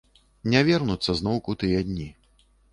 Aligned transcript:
Не 0.53 0.63
вярнуцца 0.69 1.17
зноўку 1.21 1.57
тыя 1.63 1.79
дні. 1.93 2.11